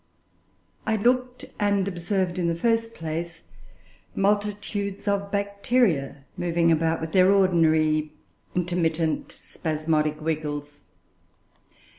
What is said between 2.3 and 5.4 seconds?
in the first place, multitudes of